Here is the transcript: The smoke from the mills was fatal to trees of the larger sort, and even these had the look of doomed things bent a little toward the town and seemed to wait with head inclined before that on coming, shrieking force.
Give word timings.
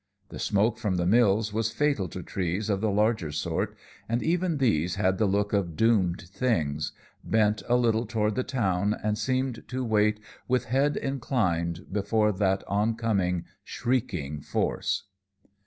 The 0.29 0.39
smoke 0.39 0.79
from 0.79 0.95
the 0.95 1.05
mills 1.05 1.53
was 1.53 1.69
fatal 1.71 2.07
to 2.09 2.23
trees 2.23 2.71
of 2.71 2.81
the 2.81 2.89
larger 2.89 3.31
sort, 3.31 3.77
and 4.09 4.23
even 4.23 4.57
these 4.57 4.95
had 4.95 5.19
the 5.19 5.27
look 5.27 5.53
of 5.53 5.75
doomed 5.75 6.23
things 6.23 6.91
bent 7.23 7.61
a 7.69 7.75
little 7.75 8.07
toward 8.07 8.33
the 8.33 8.43
town 8.43 8.95
and 9.03 9.15
seemed 9.15 9.61
to 9.67 9.85
wait 9.85 10.19
with 10.47 10.65
head 10.65 10.97
inclined 10.97 11.85
before 11.91 12.31
that 12.31 12.63
on 12.67 12.95
coming, 12.95 13.45
shrieking 13.63 14.41
force. 14.41 15.03